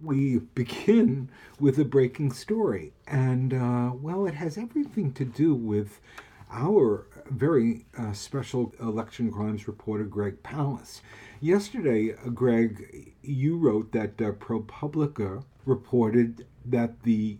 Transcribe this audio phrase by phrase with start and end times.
[0.00, 2.92] we begin with a breaking story.
[3.06, 6.00] And, uh, well, it has everything to do with
[6.50, 11.00] our very uh, special election crimes reporter, Greg Palast.
[11.40, 17.38] Yesterday, uh, Greg, you wrote that uh, ProPublica reported that the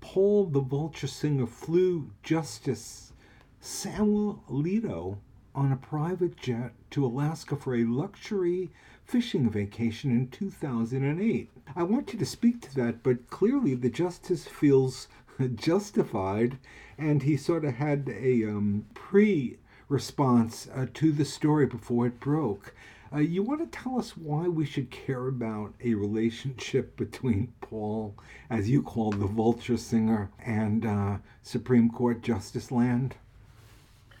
[0.00, 3.12] Paul the Vulture Singer flew Justice
[3.60, 5.18] Samuel Alito
[5.54, 8.70] on a private jet to Alaska for a luxury
[9.10, 11.50] fishing vacation in 2008.
[11.74, 15.08] I want you to speak to that, but clearly the justice feels
[15.56, 16.58] justified,
[16.96, 19.58] and he sort of had a um, pre
[19.88, 22.72] response uh, to the story before it broke.
[23.12, 28.14] Uh, you want to tell us why we should care about a relationship between Paul,
[28.48, 33.16] as you call the vulture singer, and uh, Supreme Court Justice Land?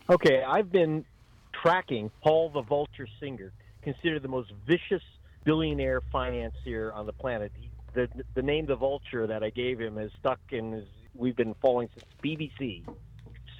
[0.08, 1.04] Okay, I've been
[1.52, 3.52] tracking Paul the Vulture Singer,
[3.82, 5.02] considered the most vicious
[5.44, 7.52] billionaire financier on the planet.
[7.58, 10.84] He, the the name the Vulture that I gave him has stuck in his.
[11.14, 12.84] We've been following since BBC,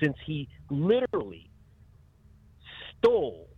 [0.00, 1.50] since he literally
[2.98, 3.48] stole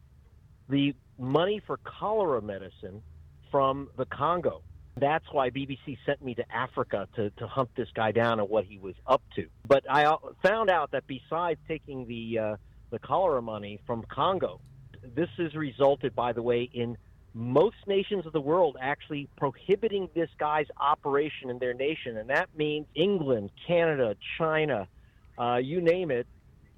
[0.69, 3.03] the money for cholera medicine
[3.51, 4.63] from the Congo.
[4.99, 8.65] That's why BBC sent me to Africa to, to hunt this guy down and what
[8.65, 9.47] he was up to.
[9.67, 12.57] But I found out that besides taking the uh,
[12.91, 14.61] the cholera money from Congo.
[15.03, 16.97] This has resulted, by the way, in
[17.35, 22.19] most nations of the world actually prohibiting this guy's operation in their nation.
[22.19, 24.87] And that means England, Canada, China,
[25.39, 26.27] uh, you name it,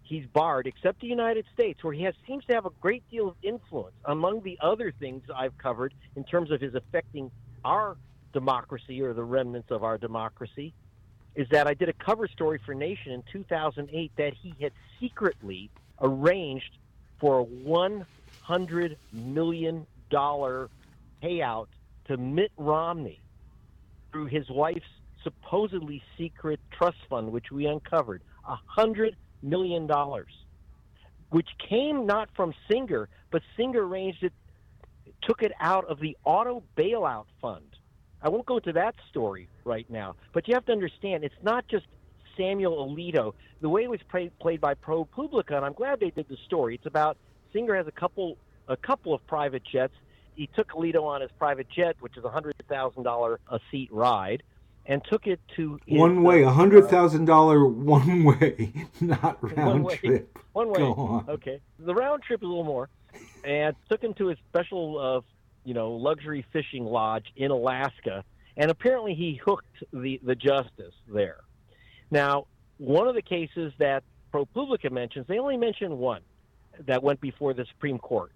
[0.05, 3.29] he's barred, except the United States, where he has, seems to have a great deal
[3.29, 3.97] of influence.
[4.05, 7.31] Among the other things I've covered in terms of his affecting
[7.65, 7.97] our
[8.33, 10.73] democracy or the remnants of our democracy,
[11.35, 15.71] is that I did a cover story for Nation in 2008 that he had secretly
[16.01, 16.79] arranged
[17.21, 20.69] for a 100 million dollar
[21.23, 21.67] payout
[22.07, 23.21] to Mitt Romney
[24.13, 24.87] through his wife's
[25.23, 28.23] supposedly secret trust fund, which we uncovered.
[28.47, 30.33] A hundred million dollars,
[31.31, 34.33] which came not from Singer, but Singer arranged it,
[35.23, 37.65] took it out of the auto bailout fund.
[38.23, 41.67] I won't go to that story right now, but you have to understand it's not
[41.69, 41.87] just
[42.37, 43.35] Samuel Alito.
[43.61, 46.75] The way it was play, played by ProPublica, and I'm glad they did the story.
[46.75, 47.17] It's about
[47.53, 48.37] Singer has a couple
[48.69, 49.95] a couple of private jets.
[50.35, 53.91] He took Alito on his private jet, which is a hundred thousand dollar a seat
[53.93, 54.43] ride,
[54.87, 59.85] and took it to his, one way, a hundred thousand dollar one way, not round
[59.85, 60.39] one trip.
[60.53, 60.79] One way.
[60.79, 61.27] Go on.
[61.29, 62.89] Okay, the round trip is a little more,
[63.45, 65.21] and took him to his special, uh,
[65.65, 68.25] you know, luxury fishing lodge in Alaska,
[68.57, 71.44] and apparently he hooked the the justice there.
[72.11, 72.47] Now,
[72.79, 76.23] one of the cases that ProPublica mentions, they only mention one
[76.87, 78.33] that went before the Supreme Court.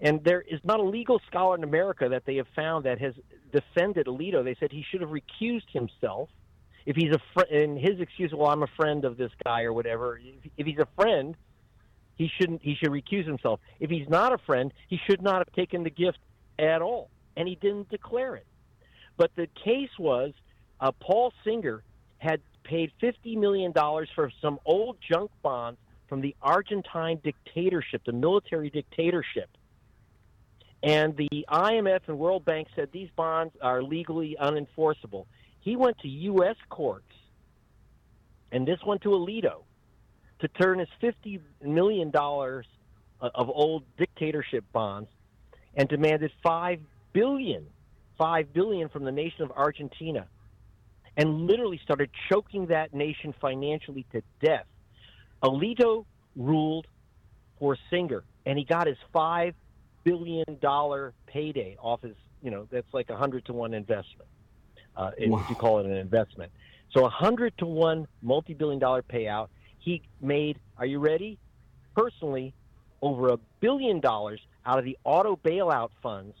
[0.00, 3.14] And there is not a legal scholar in America that they have found that has
[3.52, 4.44] defended Alito.
[4.44, 6.28] They said he should have recused himself.
[6.86, 9.72] If he's a friend, and his excuse, well, I'm a friend of this guy or
[9.72, 10.18] whatever.
[10.18, 11.36] If, if he's a friend,
[12.16, 12.62] he shouldn't.
[12.62, 13.60] He should recuse himself.
[13.80, 16.18] If he's not a friend, he should not have taken the gift
[16.58, 18.46] at all, and he didn't declare it.
[19.16, 20.32] But the case was,
[20.80, 21.82] uh, Paul Singer
[22.18, 28.70] had paid $50 million for some old junk bonds from the Argentine dictatorship, the military
[28.70, 29.48] dictatorship.
[30.82, 35.26] And the IMF and World Bank said these bonds are legally unenforceable.
[35.60, 36.56] He went to U.S.
[36.68, 37.12] courts,
[38.52, 39.62] and this went to Alito,
[40.40, 45.08] to turn his $50 million of old dictatorship bonds
[45.74, 46.78] and demanded $5
[47.12, 47.66] billion,
[48.20, 50.26] $5 billion from the nation of Argentina
[51.18, 54.64] and literally started choking that nation financially to death.
[55.42, 56.06] Alito
[56.36, 56.86] ruled
[57.58, 59.54] for Singer, and he got his five
[60.04, 62.14] billion dollar payday off his.
[62.40, 64.28] You know, that's like a hundred to one investment.
[64.96, 65.40] Uh, wow.
[65.40, 66.52] If you call it an investment,
[66.92, 69.48] so a hundred to one multi-billion dollar payout.
[69.80, 70.58] He made.
[70.76, 71.38] Are you ready?
[71.96, 72.54] Personally,
[73.02, 76.36] over a billion dollars out of the auto bailout funds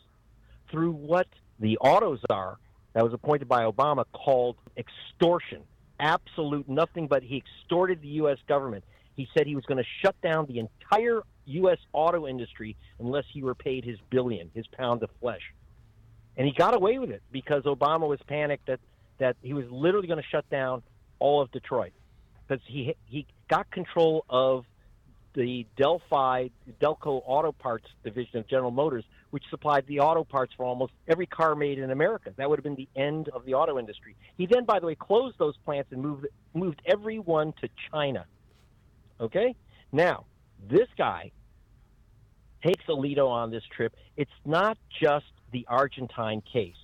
[0.70, 1.26] through what
[1.58, 2.58] the autos czar
[2.98, 5.62] that was appointed by Obama called extortion.
[6.00, 8.38] Absolute nothing but he extorted the U.S.
[8.48, 8.82] government.
[9.14, 11.78] He said he was going to shut down the entire U.S.
[11.92, 15.42] auto industry unless he were paid his billion, his pound of flesh.
[16.36, 18.80] And he got away with it because Obama was panicked that,
[19.18, 20.82] that he was literally going to shut down
[21.20, 21.92] all of Detroit
[22.48, 24.64] because he he got control of
[25.34, 26.48] the Delphi
[26.82, 31.26] Delco Auto Parts division of General Motors, which supplied the auto parts for almost every
[31.26, 32.32] car made in America.
[32.36, 34.16] That would have been the end of the auto industry.
[34.36, 38.26] He then, by the way, closed those plants and moved moved everyone to China.
[39.20, 39.54] Okay,
[39.92, 40.24] now
[40.68, 41.30] this guy
[42.64, 43.94] takes Alito on this trip.
[44.16, 46.74] It's not just the Argentine case.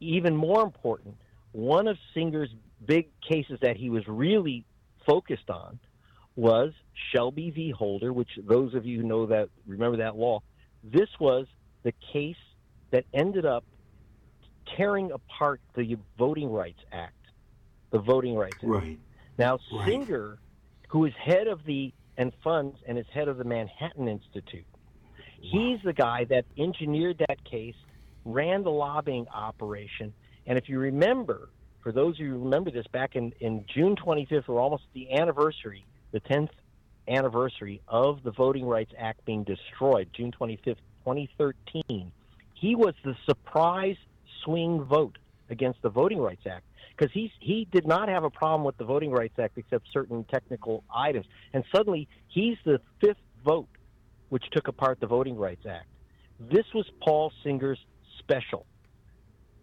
[0.00, 1.16] even more important,
[1.52, 2.50] one of Singer's
[2.84, 4.64] big cases that he was really
[5.06, 5.78] focused on
[6.36, 6.72] was
[7.12, 7.70] Shelby v.
[7.70, 10.42] Holder, which those of you who know that remember that law.
[10.84, 11.46] This was
[11.82, 12.36] the case
[12.90, 13.64] that ended up
[14.76, 17.14] tearing apart the Voting Rights Act.
[17.90, 18.64] The Voting Rights Act.
[18.64, 18.98] Right.
[19.38, 19.88] Now Right.
[19.88, 20.38] Singer,
[20.88, 24.66] who is head of the and funds and is head of the Manhattan Institute,
[25.40, 27.74] he's the guy that engineered that case,
[28.24, 30.12] ran the lobbying operation,
[30.46, 31.48] and if you remember,
[31.82, 35.12] for those of you who remember this, back in, in June 25th, or almost the
[35.12, 36.50] anniversary, the 10th
[37.08, 42.12] anniversary of the Voting Rights Act being destroyed, June 25th, 2013,
[42.54, 43.96] he was the surprise
[44.44, 45.18] swing vote
[45.50, 46.64] against the Voting Rights Act
[46.96, 50.24] because he he did not have a problem with the Voting Rights Act except certain
[50.24, 53.68] technical items, and suddenly he's the fifth vote
[54.30, 55.86] which took apart the Voting Rights Act.
[56.40, 57.78] This was Paul Singer's
[58.18, 58.66] special.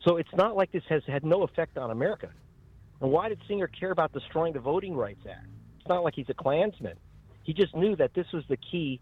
[0.04, 2.30] So it's not like this has had no effect on America.
[3.02, 5.48] And why did Singer care about destroying the Voting Rights Act?
[5.80, 6.98] It's not like he's a Klansman.
[7.44, 9.00] He just knew that this was the key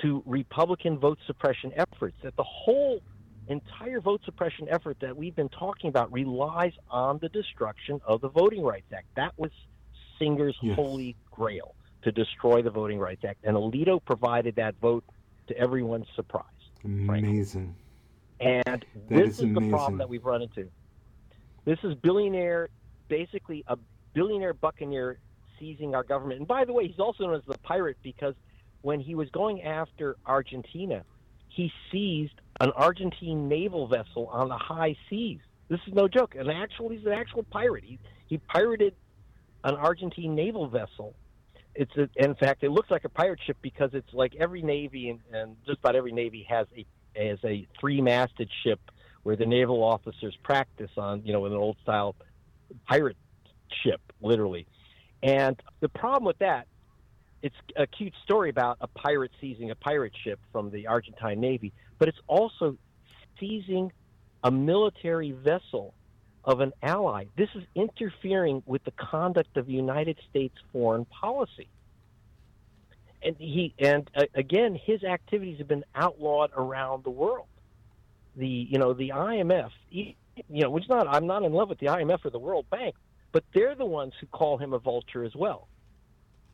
[0.00, 3.00] to Republican vote suppression efforts, that the whole
[3.48, 8.28] entire vote suppression effort that we've been talking about relies on the destruction of the
[8.28, 9.06] Voting Rights Act.
[9.16, 9.50] That was
[10.18, 10.76] Singer's Yes.
[10.76, 13.40] holy grail to destroy the Voting Rights Act.
[13.44, 15.04] And Alito provided that vote
[15.48, 16.44] to everyone's surprise.
[16.84, 17.74] Amazing.
[18.40, 20.68] And That this is is, the problem that we've run into.
[21.64, 22.70] This is billionaire,
[23.08, 23.76] basically a
[24.14, 25.18] billionaire buccaneer
[25.62, 26.40] seizing our government.
[26.40, 28.34] And by the way, he's also known as the pirate because
[28.82, 31.04] when he was going after Argentina,
[31.48, 35.38] he seized an Argentine naval vessel on the high seas.
[35.68, 36.34] This is no joke.
[36.36, 37.84] And actually, he's an actual pirate.
[37.84, 38.94] He he pirated
[39.62, 41.14] an Argentine naval vessel.
[41.74, 45.10] It's a, in fact, it looks like a pirate ship because it's like every navy
[45.10, 48.80] and, and just about every navy has a as a three-masted ship
[49.22, 52.16] where the naval officers practice on, you know, an old style
[52.88, 53.16] pirate
[53.84, 54.66] ship, literally.
[55.22, 56.66] And the problem with that,
[57.42, 61.72] it's a cute story about a pirate seizing a pirate ship from the Argentine Navy,
[61.98, 62.76] but it's also
[63.38, 63.92] seizing
[64.44, 65.94] a military vessel
[66.44, 67.24] of an ally.
[67.36, 71.68] This is interfering with the conduct of United States foreign policy.
[73.24, 77.46] And he and uh, again, his activities have been outlawed around the world.
[78.34, 80.14] The you know the IMF, you
[80.48, 82.96] know, which not I'm not in love with the IMF or the World Bank,
[83.32, 85.68] but they're the ones who call him a vulture as well.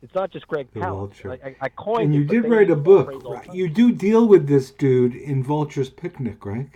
[0.01, 1.09] It's not just Greg The Powell.
[1.09, 1.33] vulture.
[1.45, 3.07] I, I, coined And you but did write a book.
[3.07, 3.55] phrase all the Right?
[3.55, 6.71] You do deal with this dude in Vulture's Picnic, right?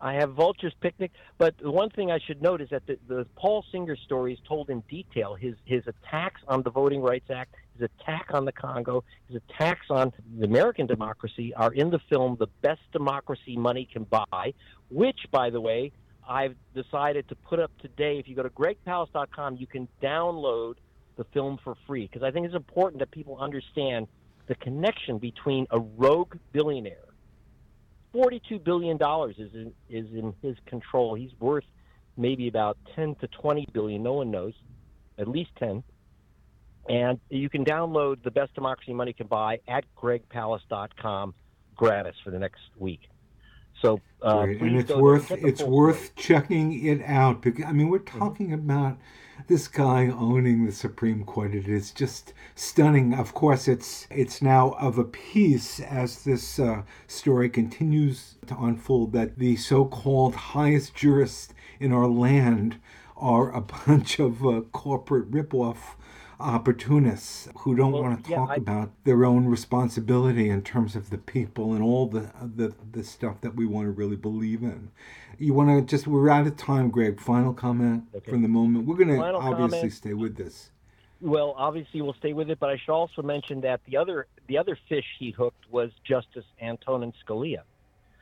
[0.00, 3.26] I have Vulture's Picnic, but the one thing I should note is that the, the
[3.36, 5.34] Paul Singer story is told in detail.
[5.34, 9.86] His his attacks on the Voting Rights Act, his attack on the Congo, his attacks
[9.88, 14.52] on the American democracy are in the film "The Best Democracy Money Can Buy,"
[14.90, 15.90] which, by the way,
[16.28, 18.18] I've decided to put up today.
[18.18, 20.74] If you go to gregpalast.com, you can download
[21.16, 24.08] the film for free because I think it's important that people understand
[24.46, 27.04] the connection between a rogue billionaire
[28.14, 31.14] forty-two billion dollars is in is in his control.
[31.14, 31.64] He's worth
[32.16, 34.02] maybe about ten to twenty billion.
[34.02, 34.54] No one knows,
[35.18, 35.82] at least ten.
[36.88, 41.34] And you can download the best democracy money can buy at gregpalast.com
[41.74, 43.00] gratis for the next week.
[43.84, 48.28] So uh, and it's worth it's worth checking it out because I mean we're Mm-hmm.
[48.28, 48.98] talking about
[49.48, 51.54] this guy owning the Supreme Court.
[51.54, 53.14] It is just stunning.
[53.14, 59.12] Of course, it's it's now of a piece as this uh, story continues to unfold
[59.12, 62.80] that the so-called highest jurists in our land
[63.16, 65.96] are a bunch of uh, corporate ripoff
[66.44, 70.94] opportunists who don't Well, want to yeah, talk I- about their own responsibility in terms
[70.94, 74.62] of the people and all the the, the stuff that we want to really believe
[74.62, 74.90] in.
[75.38, 77.20] You want to just we're out of time, Greg.
[77.20, 78.30] Final comment Okay.
[78.30, 78.86] from the moment.
[78.86, 79.92] We're going to obviously comment.
[79.92, 80.70] stay with this.
[81.20, 84.58] Well, obviously we'll stay with it, but I should also mention that the other the
[84.58, 87.62] other fish he hooked was Justice Antonin Scalia,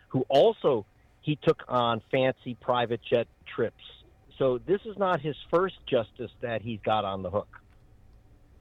[0.08, 0.86] who also
[1.20, 3.82] he took on fancy private jet trips.
[4.38, 7.60] So this is not his first justice that he's got on the hook.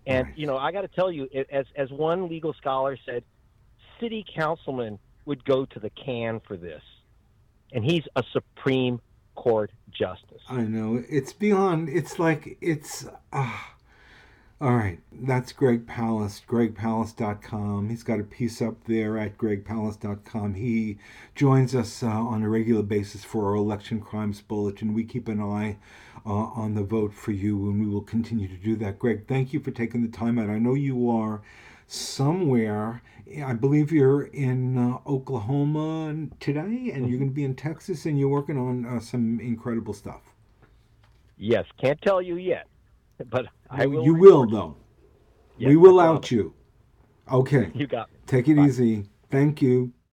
[0.06, 0.38] And Right.
[0.38, 3.24] you know, I got to tell you, as as one legal scholar said,
[4.00, 6.82] city councilman would go to the can for this,
[7.72, 9.00] and he's a Supreme
[9.36, 10.42] Court justice.
[10.50, 11.90] I know it's beyond.
[11.90, 13.06] It's like it's.
[13.32, 13.71] ah.
[14.62, 16.46] All right, that's Greg Palast.
[16.46, 17.90] GregPalast.com.
[17.90, 20.54] He's got a piece up there at GregPalast.com.
[20.54, 21.00] He
[21.34, 24.94] joins us uh, on a regular basis for our election crimes bulletin.
[24.94, 25.78] We keep an eye
[26.28, 29.00] uh, on the vote for you, and we will continue to do that.
[29.00, 30.52] Greg, thank you for taking the time out.
[30.52, 31.42] I know you are
[31.88, 33.02] somewhere.
[33.44, 38.20] I believe you're in uh, Oklahoma today, and you're going to be in Texas, and
[38.20, 40.22] you're working on uh, some incredible stuff.
[41.40, 42.68] Yes, can't tell you yet,
[43.30, 44.04] but I will.
[44.04, 44.52] You will, report.
[44.52, 44.78] though.
[45.58, 46.54] Yes, we will out you.
[47.32, 47.72] Okay.
[47.74, 48.18] You got me.
[48.26, 48.66] Take it Bye.
[48.66, 49.06] easy.
[49.30, 49.94] Thank you.